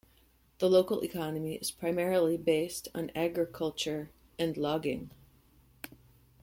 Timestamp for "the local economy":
0.57-1.53